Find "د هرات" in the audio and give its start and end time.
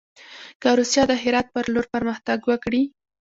1.07-1.47